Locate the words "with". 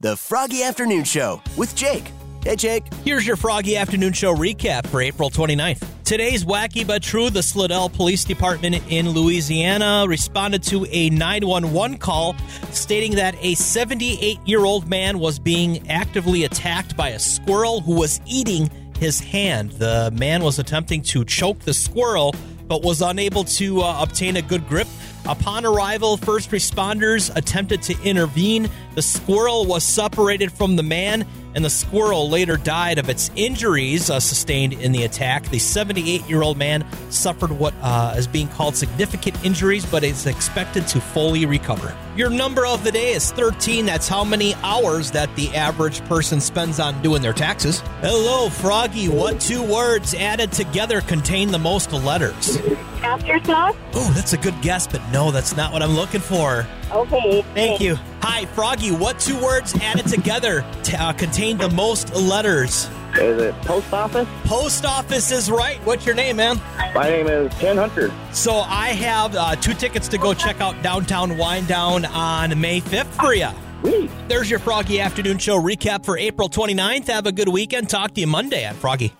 1.56-1.74